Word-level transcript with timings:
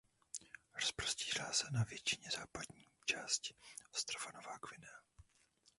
Rozprostírá 0.75 1.51
se 1.51 1.67
na 1.71 1.83
většině 1.83 2.29
západní 2.35 2.85
části 3.05 3.55
ostrova 3.93 4.31
Nová 4.33 4.57
Guinea. 4.69 4.99